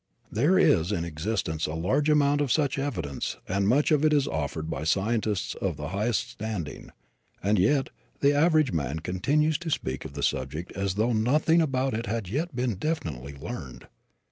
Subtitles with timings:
[0.31, 4.27] There is in existence a large amount of such evidence and much of it is
[4.27, 6.89] offered by scientists of the highest standing;
[7.43, 11.93] and yet the average man continues to speak of the subject as though nothing about
[11.93, 13.85] it had yet been definitely learned.